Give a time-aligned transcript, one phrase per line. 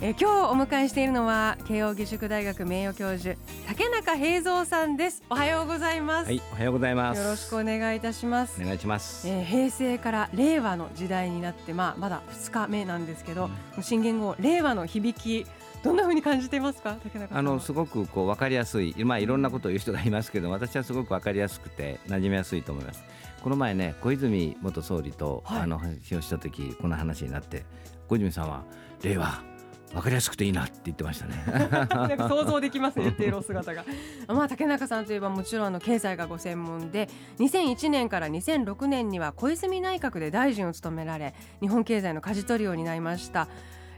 [0.00, 3.36] え今日お迎えしているのは慶應義塾大学名誉教授
[3.68, 7.20] 竹中平蔵さんですおはようございます、はい、おはようございます。
[7.20, 9.28] よろしくお願いいたしますお願いします。
[9.28, 13.48] えー平成から令和の時代になって、まあ、まだ2日目なんですけど、
[13.80, 15.46] 新元号令和の響き
[15.82, 23.04] どんな風に感じていますか竹中あのすごくこう分かりやすい、まあいろんなことを言う人がいますけど、私はすごく分かりやすくて馴染みやすいと思います。
[23.42, 27.64] この前ね、小泉元総理と、はいあの話をした時、この話になって、
[28.08, 28.64] 小泉さんは
[29.02, 29.53] 令和
[29.94, 31.44] 分かりやすくていいなって言ってましたね。
[31.70, 33.84] なんか想像できますね言っているお姿が。
[34.26, 43.48] まあ竹中さんといえばもちろんあの経済がご専門で2001年から2006年には小泉内閣で大臣を務められ日本経済の舵取りを担いました。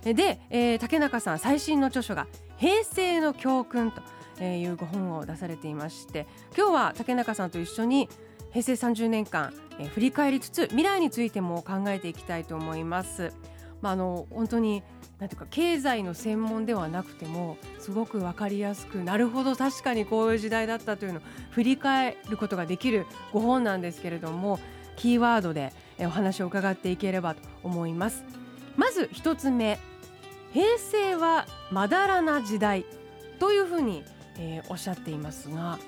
[0.04, 3.90] えで、えー竹中さん最新の著書が「平成の教訓」
[4.38, 8.08] というご本を出されていまして今日は竹中さんと一緒に
[8.50, 13.32] 平成30年間、えー振り返りつつ未来についても考えていきたいと思います。
[13.82, 14.82] まあ、あの本当に
[15.18, 24.58] なんていうか経済の専門ではなくてもすごく分かりやすくなるほど確かにこういう時代だったというのを振り返ることができるご本なんですけれども
[24.96, 28.24] キーワードでえお話を伺っていければと思います。
[28.76, 29.78] まず一つ目
[30.52, 32.84] 平成はまだらな時代
[33.38, 34.04] というふうに、
[34.38, 35.78] えーおっしゃっていますが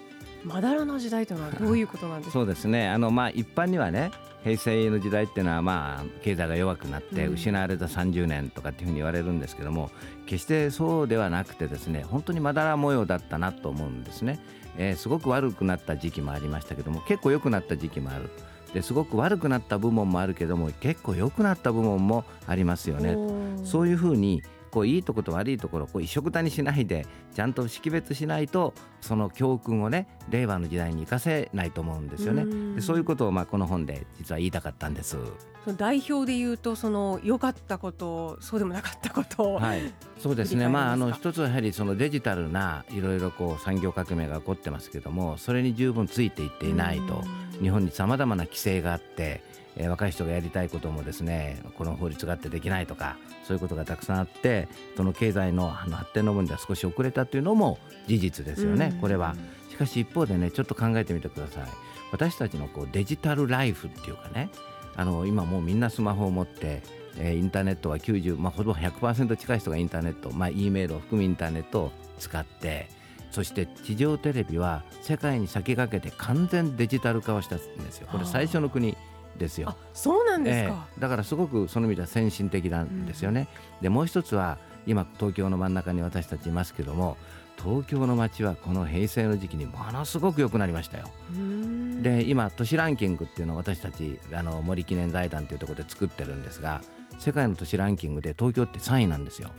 [0.45, 2.33] まだらな時代というのはどういうことなんですか？
[2.41, 2.89] そうですね。
[2.89, 4.11] あのまあ一般にはね、
[4.45, 9.91] 平成の時代っていうのはまあ経済が弱くなってうん失われた30年とかっていうふうに言われるんですけども、
[10.27, 14.41] 決してそうではなくてですね、本当にまだら模様だったなと思うんですね。
[14.77, 18.31] えーすごく悪くなった時期もありましたけども、結構良くなった時期もある。
[18.73, 23.17] ですごく悪くなった部門もあるけども、結構良くなった部門もありますよね。
[23.65, 24.43] そういうふうに
[24.79, 32.43] こういいところと悪いところをこう一緒くたにしないでちゃんと識別しないとその教訓をね令和の時代に生かせないと思うんですよね。
[32.43, 35.17] うんでそういうことをまあこの本で実は言いたかったんです。
[35.65, 40.69] その代表で言うとその良かったことそうでもなかったことを、はい、そうですね。
[40.71, 47.25] まああの一つはやはりそのデジタルないろいろこう産業革命が起こってますけども、それに十分ついていっていないと。
[47.61, 49.43] 日本にさまざまな規制があって、
[49.77, 59.01] えー若い人がやりたいこともですねこの法律があってできないとかそういうことがたくさんあってその経済のあの発展の分では少し遅れたというのも事実ですよね、うん。
[59.01, 59.37] これは。
[59.71, 61.65] しかし一方でねちょっと考えてみてください。
[62.11, 64.51] 私たちのこうデジタルライフっていうかね
[64.97, 66.83] あの今もうみんなスマホを持って、
[67.17, 72.89] えーインターネットは90、まあ、ほぼ100%近い人がインターネット、まあ、E メールを含むインターネットを使って
[73.31, 78.97] そして地上テレビは世界に先駆けて完全デジタル化をしたんですよこれ最初の国
[79.39, 79.77] ですよあ。
[79.95, 83.49] そうなんですか、ええだからすごくその意味では先進的なんですよね。
[83.81, 87.17] でもう一つは今東京の真ん中に私たちいますけども
[87.63, 91.11] 東京の街はこの平成の時期にものすごく良くなりましたよ。
[91.31, 96.81] うーんで今都市ランキングっていうのを私たちあの森記念財団というところで作ってるんですが
[97.19, 99.51] 世界の都市ランキングで東京って3位なんですよ。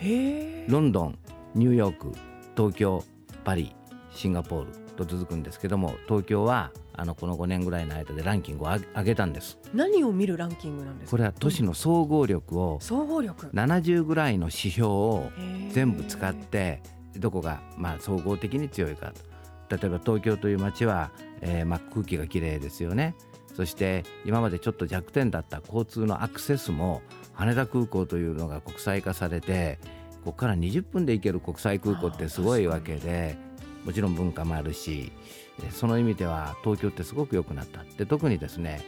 [0.68, 1.18] ロンドン
[1.56, 2.14] ニューヨーク
[2.56, 3.04] 東京
[3.50, 3.76] パリ
[4.14, 9.58] シンガポールと続くんですけども東京はあのこの5年ぐらいの間でランキングを上げたんです。
[9.74, 11.12] 何を見るランキングなんですか？
[11.12, 13.48] これは都市の総合力を総合力。
[13.48, 15.32] 70ぐらいの指標を
[15.72, 16.84] 全部使って
[17.18, 19.14] どこがまあ総合的に強いか。
[19.68, 21.10] と例えば東京という街は、
[21.42, 23.16] えーまあ空気がきれいですよね。
[23.56, 27.02] そして今までちょっと弱点だった交通のアクセスも
[27.34, 29.80] 羽田空港というのが国際化されて
[30.24, 33.38] ここから20分で行ける国際空港ってすごいわけで
[33.86, 35.12] もちろん文化もあるし
[35.62, 37.84] えーその意味では東京ってすごく良くなった。
[37.98, 38.82] で特にですね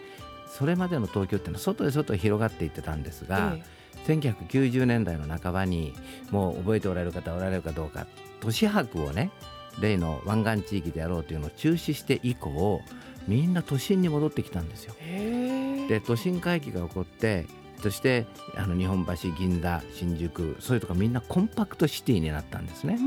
[0.48, 3.64] それまでの東京ってのは外へ外へ広がっていってたんですが、え
[4.08, 5.94] 1990年代の半ばに
[6.30, 8.08] もう覚えておられる方おられるかどうか
[8.40, 9.32] 都市博をね
[9.80, 12.82] 例の湾岸地域でやろうというのを中止して以降
[13.28, 14.96] みんな都心に戻ってきたんですよ。
[15.02, 15.88] え。
[15.88, 17.46] で都心回帰が起こって
[17.82, 18.26] そして
[18.56, 22.98] あの日本橋銀座新宿そういうとこみんなコンパクトシティになったんですね。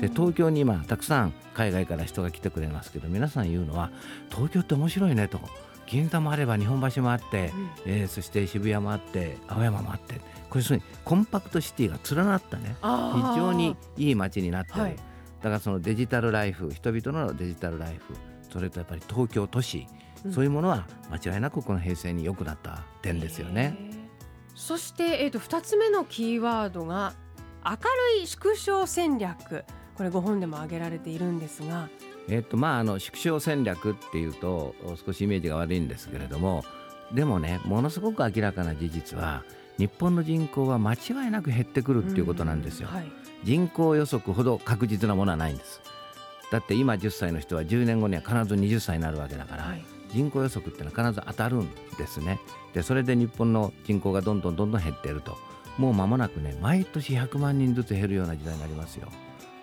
[0.00, 3.90] で東京に今たくさん海外から人が来てくれますけど皆さん言うのは
[4.30, 5.40] 東京って面白いねと。
[5.86, 7.52] 銀座もあれば日本橋もあって、
[7.84, 10.20] えーそして渋谷もあって青山もあって。
[10.48, 12.76] これそうにコンパクトシティが連なったね。
[12.80, 14.96] 非常にいい街になってる、はい。
[14.96, 15.02] だ
[15.42, 18.14] からそのデジタルライフ人々のデジタルライフ
[18.50, 19.86] それとやっぱり東京都市、
[20.32, 23.76] そういうものは間違いなくこの平成に良くなった点ですよね。
[24.54, 27.14] そして、えー、と2つ目のキーワードが
[27.64, 27.72] 明
[28.16, 29.64] るい縮小戦略。
[29.96, 31.88] これ5本でも挙げられているんですが。
[32.28, 34.74] えっとまあ、あの縮小戦略っていうと
[35.04, 36.64] 少しイメージが悪いんですけれども
[37.12, 39.44] でもねものすごく明らかな事実は
[39.76, 40.96] 日本の人口は間違
[41.28, 43.12] いなく減ってくるっていうことなんですよ、はい、
[43.42, 45.82] 人口予測ほど確実なものはないんです。
[46.50, 49.84] だって今10歳の人は10年後には必ず20歳になるわけだから、はい、
[50.14, 51.68] 人口予測ってのは必ず当たるん
[51.98, 52.38] ですね。
[52.72, 55.36] でそれで日本の人口がどんどんどんどん減っていると。
[55.76, 59.08] もう間もなくね毎年100万人ずつ減るような時代になりますよ。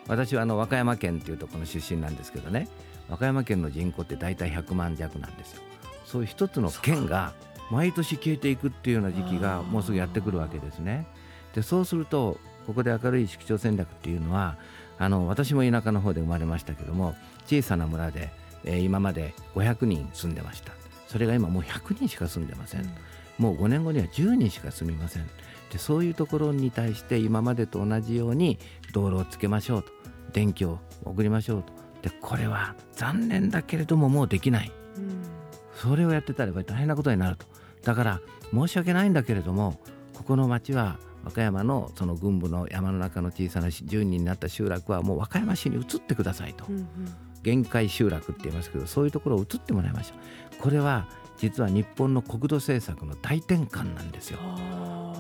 [0.08, 2.68] 私はあの和歌山県っていうところの出身なんですけどね。
[3.10, 5.62] 和歌山県の人口って大体100万弱なんですよ。
[6.06, 7.34] そういう一つの県が
[7.72, 11.08] 毎年消えていくっていうような時期がもうすぐやってくるわけですね。
[11.56, 12.38] でそうすると
[12.68, 14.58] ここで明るい縮小戦略っていうのは
[14.98, 17.16] あの私も田舎の方で生まれましたけども
[17.46, 18.30] 小さな村で、
[18.66, 20.74] えー、今まで500人住んでました。
[21.08, 22.90] それが今もう100人しか住んでません、うん、
[23.38, 25.28] もう5年後には10人しか住みません。
[25.72, 28.60] でそういうところに対して今までと同じように
[28.94, 29.92] 道路をつけましょうと
[30.34, 31.74] 電気を送りましょうと。
[32.02, 35.22] でこれは残念だけれどももうできない、うん、
[35.76, 37.46] それをやってたらやっぱり大変なことになると。
[37.84, 38.22] だから
[38.54, 39.80] 申し訳ないんだけれども
[40.14, 46.88] ここの町は和歌山のその軍部の山の中の小さな10人になった集落はもう和歌山市に移ってくださいと、うんうん、
[47.44, 50.16] 限界集落って言いますけどそういうところを移ってもらいましょ
[50.58, 50.62] う。
[50.62, 51.08] これは
[51.38, 54.40] 実は日本の国土政策の大転換なんですよ。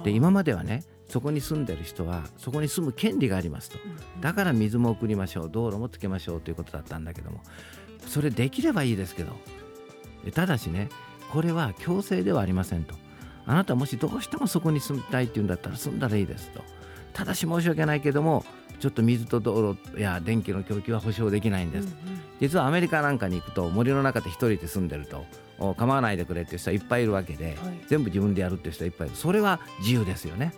[0.03, 3.77] で今まではねそこに住んでる人はそこに住む権利がありますと。
[4.19, 7.41] だから水も送りましょう道路もつけましょうということだったんだけども
[8.07, 9.33] それできればいいですけど。
[10.33, 10.89] ただしね
[11.31, 12.95] これは強制ではありませんと。
[13.47, 16.61] あなたもしどうしてもそこに住みたいっていうんだったら住んだらいいですと
[17.13, 18.45] ただし申し訳ないけども
[18.79, 25.25] ちょっと水と道路や電気の供給は保証できないんです、うんうん、実はアメリカなんかに行くと森の中で一人で住んでると
[25.77, 27.55] 構わないでくれっていう人はいっぱいいるわけで、はい、
[27.87, 29.15] 全部自分でやるっていう人はいっぱいいる。
[29.15, 30.53] それは自由ですよね。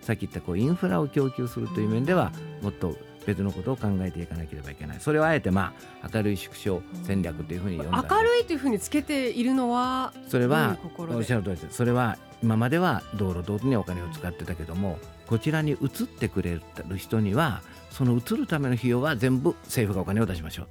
[0.00, 2.30] さっき言ったこうインフラを供給するという面では
[2.62, 2.94] もっと
[3.26, 5.00] 別のことを考えていかなければいけない。
[5.00, 5.72] それをあえてま
[6.02, 8.06] あ明るい縮小戦略というふうに呼んだ。
[8.08, 11.76] 明るいというふうにつけているのはそれはおっしゃる通りです。
[11.76, 14.98] それは今までは道路道路にお金を使ってたけども
[15.34, 17.60] こちらに移ってくれる人には
[17.90, 20.66] その移るための費用は全部政府がお金を出しましょう。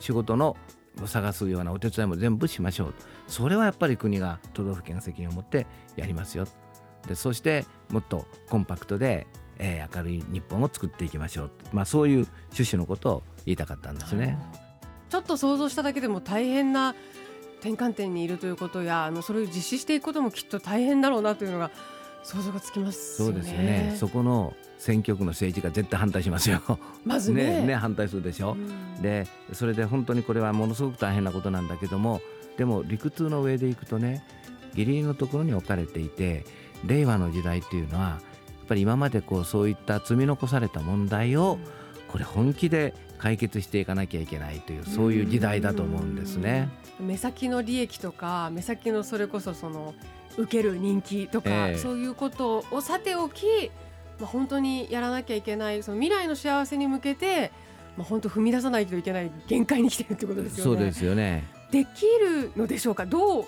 [0.00, 0.56] 仕事の
[1.04, 2.94] 探すようなお手伝いも全部しましょう。
[3.26, 5.66] それはやっぱり国が都道府県が責任を持って
[5.96, 6.46] やりますよ。
[7.06, 9.26] でそしてもっとコンパクトで
[9.58, 14.38] えー、明るい日本を作っていきましょう、まあ、そういう趣旨のことを言いたかったんですね。
[15.10, 16.94] ちょっと想像しただけでも大変な
[17.60, 21.70] 転換点にいるということやあのそれを実施していくこともきっと大変だろうなというのが
[22.22, 26.60] 想像がつきます、ね、そうですよねそこの選挙区の政治家絶対反対しますよ。
[27.04, 28.56] まずね ね反対するでしょ。
[28.98, 32.20] うでそれで本当にこれはものすごく大変なことなんだけども
[32.56, 34.24] でも理屈の上でいくとね
[34.74, 36.44] ギリギリのところに置かれていて
[36.86, 38.20] 令和の時代っていうのは
[38.68, 41.58] ぱり今までこうそういった積み残された問題を
[42.06, 46.68] これ本気で解決していかなきゃいけないというそういう時代だと思うんですね。
[47.00, 49.94] 目先の利益とか目先のそれこそその
[50.38, 53.44] 受ける人気とか、えー、そういうことをさておき、
[54.18, 57.52] まあ、本当にやらなきゃいけないその未来の幸せに向けて、
[57.96, 60.62] まあ、本当踏み出さないといけない限界に来てるってことですよね。
[60.62, 61.44] そうですよね。
[61.70, 63.04] できるのでしょうか？
[63.04, 63.44] どう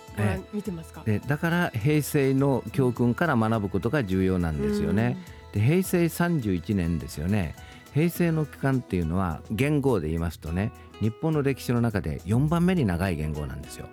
[0.52, 5.16] 見てますか、でだから平成の教訓から学ぶことが重要なんですよね。
[5.52, 7.54] で平成31年ですよね。
[7.94, 10.70] 平成の期間っていうのは元号で言いますとね
[11.00, 13.86] 日本の歴史の中で4番目に長い元号なんですよ。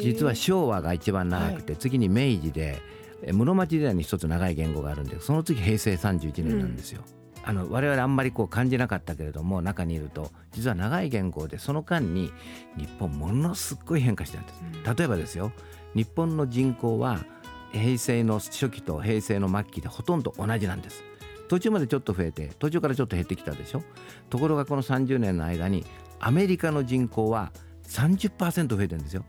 [0.00, 2.80] 実は昭和が一番長くて、はい、次に明治で
[3.26, 7.02] 室町時代に一つ長い言語があるんでその次平成31年なんですよ。
[7.06, 7.48] うん。
[7.48, 12.32] あの我々あんまりこう感じなかったけれども中にいると実は長い言語でその間に
[12.76, 14.52] 日本ものすごい変化してるんで
[14.84, 14.96] す。
[14.96, 15.52] 例えばですよ
[15.94, 17.24] 日本の人口は
[17.72, 21.04] 平成の初期と平成の末期でほとんど同じなんです。
[21.48, 23.82] 途中までちょっと増えて途中からちょっと減ってきたでしょ。
[24.30, 25.84] ところがこの30年の間に
[26.18, 27.52] アメリカの人口は
[27.86, 29.24] 30%増えてるんですよ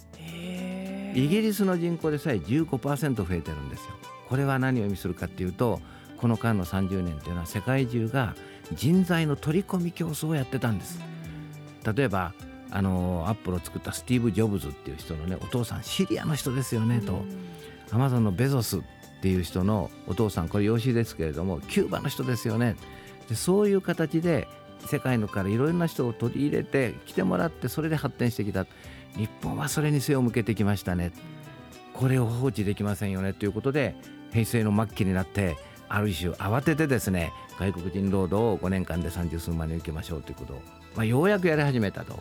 [1.14, 3.92] イギリスの人口でさえ15%増えてるんですよ。
[4.30, 5.80] これは何を意味するかっていうと
[6.18, 8.36] この間の30年というのは世界中が
[8.74, 11.00] 人材の取り込み競争をやってたんです。
[11.96, 12.34] 例えば
[12.70, 17.24] あのアップルを作ったスティーブ・ジョブズっていう人のねお父さんシリアの人ですよねと。
[17.92, 18.82] アマゾンのベゾスっ
[19.22, 22.76] ていう人のお父さんこれ養子ですけれどもキューバの人ですよね。
[23.30, 24.48] でそういう形で
[24.86, 28.66] 世界のからいろんな人を取り入れて来てもらってそれで発展してきた
[29.16, 31.12] 日本はそれに背を向けてきましたね。
[31.98, 33.96] これを放置できませんよねということで
[34.32, 35.58] 平成の末期になって
[35.90, 40.62] ある種慌ててですね外国人労働を5年間で30数万人受けましょうということを、
[40.96, 42.20] まあ、ようやくやり始めたと、は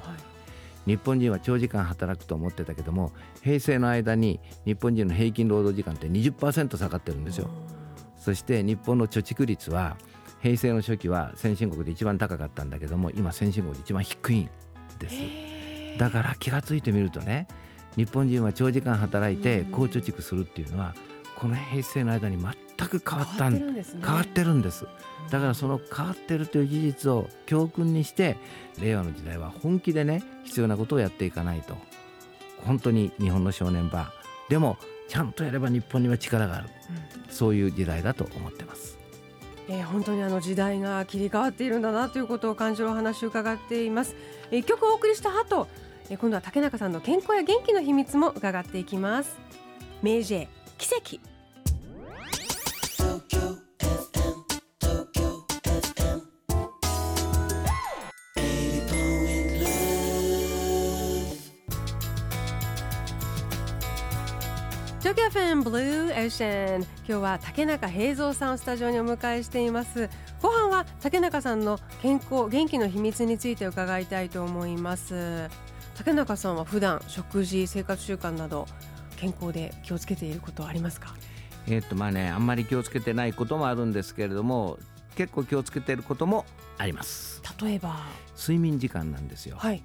[0.87, 3.13] い、日本人は長時間働くと思ってたけども
[3.43, 7.51] 平成の間に日本人の平均労働時間って20%下がってるんですよ。
[8.17, 9.97] そして日本の貯蓄率は
[10.41, 14.51] 平成の初期は先進国で一番高かったんだけども今先進国で一番低いん
[14.99, 15.56] です
[15.99, 17.47] だから気が付いてみるとね
[17.97, 20.95] 日本人は長時間働いて高貯蓄するっていうのは
[21.35, 24.03] この平成の間に全く変わったんですね。
[24.05, 24.87] 変わってるんです。
[25.31, 28.37] だからその変わってるという事実を教訓にして
[28.81, 31.77] 令和の時代は本気でね必要なことをやっていかないと。
[32.65, 34.11] 本当に日本の正念場。
[34.49, 36.69] でもちゃんとやれば日本には力がある。
[37.29, 38.99] そういう時代だと思ってます。
[39.69, 44.15] えー本当にあの時代が切り替わっているんだなということを感じるお話を伺っています。
[44.51, 49.37] えー一曲お送りした後、えー今度は竹中さんの健康や元気の秘密も伺っていきます。
[50.03, 50.47] 明治
[50.79, 51.37] 奇跡。
[65.07, 70.11] 東京フェンブルーエーシャン今日は竹中平蔵さんをスタジオにお迎えしています
[70.43, 75.49] 後半は竹中さんの健康元気の秘密について伺いたいと思います
[75.97, 78.67] 竹中さんは普段食事生活習慣など
[79.17, 81.15] 健康で気をつけていることはありますか？
[81.67, 84.79] えーっとまあねあんまり気をつけてないこともあるんですけれども
[85.17, 86.45] 結構気をつけていることも
[86.79, 87.43] あります。
[87.61, 87.97] 例えば？
[88.39, 89.57] 睡眠時間なんですよ。
[89.59, 89.83] はい。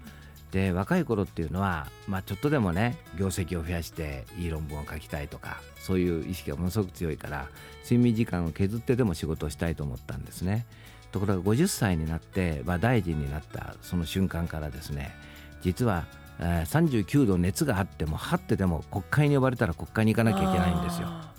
[0.52, 7.48] で若い頃っていうのは、まあ、ちょっとでもね業績を増やしていい論文を書きたいとかそういう意識がものすごく強いから
[7.86, 10.66] 睡眠時間を削ってでも仕事をしたいと思ったんですね。
[11.14, 15.16] ところが50歳になって、まあ、大臣になったその瞬間からですね
[15.62, 16.06] 実は、
[16.40, 21.08] えー39度熱があっても張ってでも国会に呼ばれたら国会に行かなきゃいけないんですよ。
[21.08, 21.32] あ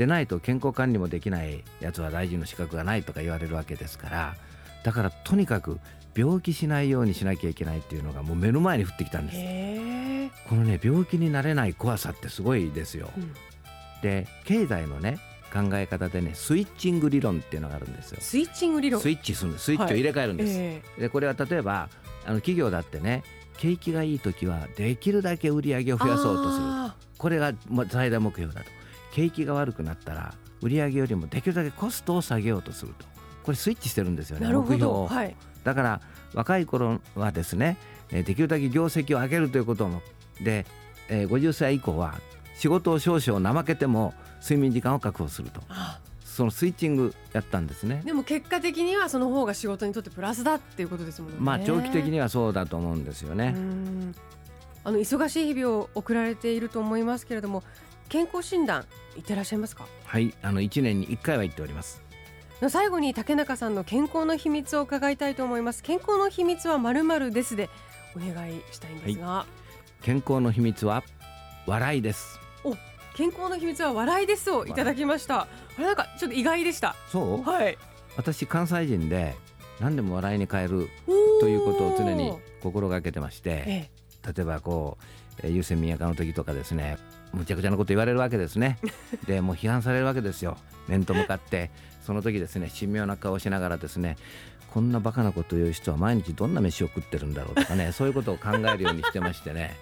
[0.00, 4.34] でないと健康管理もできないやつは大臣の資格がないとか言われるわけですから
[4.82, 5.78] だからとにかく
[6.16, 10.48] 病気しないようにしなきゃいけないっていうのがもう目の前に降ってきたんーです。
[10.48, 13.10] このね病気になれない怖さってすごいですよ。
[13.14, 13.34] うん。
[14.00, 15.18] で経済のね
[15.52, 18.18] 考え方でねスイッチング理論っていうのがあるんですよ。
[18.22, 19.02] スイッチング理論。
[19.02, 19.66] スイッチするんです。
[19.66, 20.82] スイッチを入れ替えるんです、え。
[20.98, 21.90] でこれは例えば
[22.24, 23.22] あの企業だってね
[23.60, 26.64] 景気がいい時はできるだけ売り上げを増やそうとする。
[26.64, 28.66] あこれがま最大目標だと。
[29.12, 33.04] 景気が悪くなったら売り上げよりもできるだけコストを下げようとすると。
[33.44, 35.36] これスイッチしてるんですよね目標を、どはい。
[35.62, 36.00] だから
[36.32, 37.76] 若い頃はですね
[38.10, 40.00] えーできるだけ業績を上げるということも。
[40.42, 40.64] で、
[41.10, 42.14] えー50歳以降は
[42.56, 45.60] 仕事を少々怠けても睡眠時間を確保すると。
[45.68, 46.00] あ
[46.30, 48.02] そのスイッチングやったんですね。
[48.04, 51.38] でも結果的にはその方が仕事にとってプラスだっていうことですもんね。
[51.40, 54.14] まあ長期的にはそうだと思うんですよね、うん。
[54.84, 57.62] あの忙しい日々を送られていると思いますけれども
[58.08, 59.86] 健康診断行ってらっしゃいますか？
[60.04, 62.00] はいあの1年に1回は行っております。
[62.68, 67.70] 最後に竹中さんの健康の秘密を伺いたいと思います健康の秘密はまるまるですで
[68.14, 69.46] お願いしたいんですが、
[70.02, 71.02] 健康の秘密は
[71.66, 72.38] 笑いです
[73.20, 75.42] 健康の秘密は笑いですをいただきました。
[75.42, 76.96] あれなんかちょっと意外でした。
[77.12, 77.42] そう？
[77.42, 77.76] はい。
[78.16, 79.34] 私関西人で
[79.78, 80.88] 何でも笑いに変える
[81.38, 83.90] ということを常に心がけてましてえ
[84.34, 84.96] 例えばこ
[85.38, 86.96] うえー優先宮川の時とかですね
[87.34, 88.78] むちゃくちゃなこと言われるわけですね。
[89.28, 90.56] でもう批判されるわけですよ。
[90.88, 91.70] 面と向かって。
[92.06, 94.16] その時ですね神妙な顔をしながらですね
[94.72, 99.76] こんなバカなことを言う人は毎日どんな飯を食ってるんだろうとかねそういうことを考えるようにしてましてね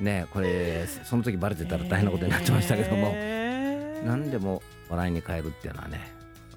[0.00, 4.06] ねこれその時バレてたら大変なことになってましたけども、えー。
[4.06, 6.00] 何でも笑いに変えるっていうのはね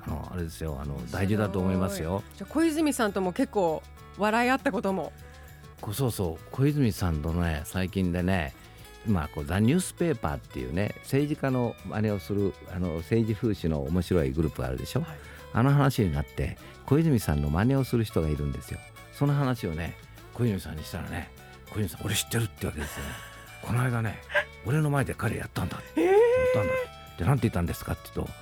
[0.06, 0.78] あのあれですよ。
[0.82, 2.24] あの大事だと思いますよ。
[2.36, 3.84] じゃあ小泉さんとも結構
[4.18, 5.12] 笑い合ったことも。
[5.82, 6.46] こそうそう。
[6.52, 8.54] 小泉さんとね最近でね
[9.06, 15.10] 今こうザ・ニュースペーパーっていうね政治家の真似をするあの政治風刺の面白いグループがあるでしょ、はい。
[15.54, 18.80] あの話になって小泉さんの真似をする人がいるんですよ。
[19.14, 19.96] その話をね
[20.34, 21.32] 小泉さんにしたらね
[21.72, 23.12] 小泉さん俺知ってるってわけですよね。
[23.62, 24.22] この間ね
[24.66, 26.02] 俺の前で彼やったんだって。
[26.02, 26.14] やっ
[26.54, 26.76] たんだっ
[27.18, 27.24] て。
[27.24, 28.34] で何て言ったんですかって言うと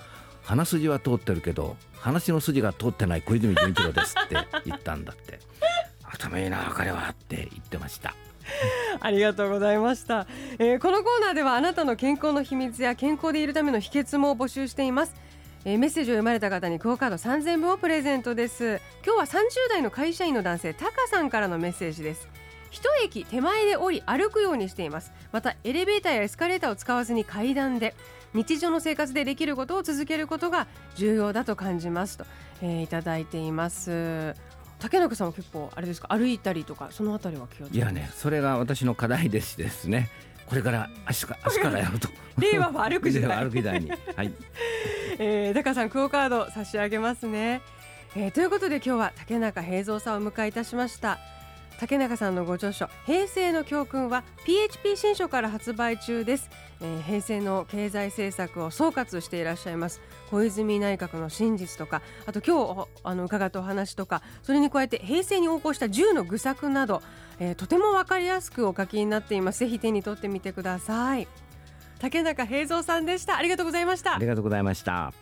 [0.43, 5.39] 鼻筋は通ってるけど話の筋が通ってない小泉純一郎ですって 言ったんだって。
[6.03, 8.15] 頭いいな彼はって言ってました。
[9.01, 10.27] ありがとうございました、
[10.59, 15.15] えーこのコーナーではあなたの健康の秘密や健康でいるための秘訣も募集しています、
[15.65, 18.79] えーメッセージを読まれた方にクオカード3000分をプレゼントです。
[19.03, 19.39] 今日は30
[19.69, 22.27] 代の会社員の男性タカさんからのメッセージです
[22.75, 25.11] 一駅手前で降り歩くようにしています。
[25.31, 27.95] またエレベーターやエスカレーターを使わずに階段で
[28.33, 32.25] 日常の生活でできることを続けることが重要だと感じますと、
[32.61, 34.35] えーいただいています。
[34.79, 36.09] 竹中さんは結構あれですか？
[36.09, 37.77] 歩いたりとかそのあたりは気をつけて。
[37.77, 40.09] いやねそれが私の課題でしてですね。
[40.47, 42.09] これから足か 足からやると。
[42.37, 44.33] 令和は歩く時代歩く時代にはい。
[45.17, 47.61] えー、タカさんクオカード差し上げますね、
[48.17, 51.19] えーということで今日は竹中平蔵さんをお迎えいたしました
[51.79, 56.49] 竹中さんのご著書平成の教訓は PHP 新書から発売中です。
[56.81, 60.01] えー平成の経済政策を総括していらっしゃいます。
[60.31, 67.01] 小泉内閣の真実とかあと今日おあの伺ったお話とかそれに加えて平成に横行した10の愚策など、
[67.39, 69.59] えーとても分かりやすくお書きになっています。
[69.59, 71.27] ぜひ手に取ってみてください。
[71.99, 73.37] 竹中平蔵さんでした。
[73.37, 74.15] ありがとうございました。
[74.15, 75.13] ありがとうございました。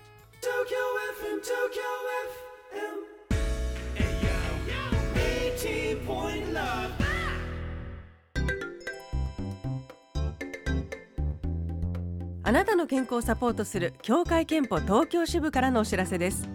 [12.45, 16.49] あなたの健康をサポートする協会憲法東京支部からのお知らせです。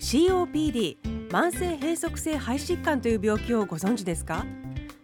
[0.00, 0.96] COPD
[1.28, 4.46] 慢性閉塞性肺疾患という病気をご存知ですか？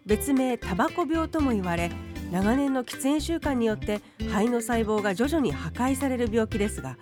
[0.06, 1.90] 別名タバコ病とも言われ
[2.32, 6.97] 長年の喫煙習慣によって肺の細胞が徐々に破壊される病気ですが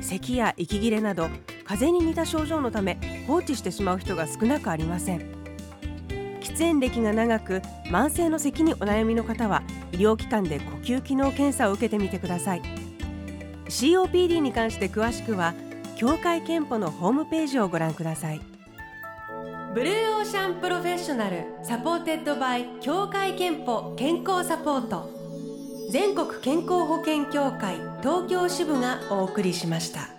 [0.00, 1.28] 咳や息切れなど
[1.64, 5.37] 風邪に似た症状のため放置してしまう人が少なくありません。
[6.58, 9.62] 喫煙歴が長く慢性の咳にお悩みの方は
[9.92, 12.62] 医療機関で呼吸機能検査を受けてみてください。
[13.66, 15.54] COPD に関して詳しくは
[15.96, 18.40] 協会けんぽのホームページをご覧ください。
[19.72, 25.10] Blue Ocean professional supported by 協会けんぽ健康サポート。
[25.92, 30.17] 全国健康保険協会東京支部がお送りしました。